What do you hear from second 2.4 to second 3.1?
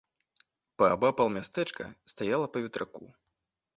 па ветраку.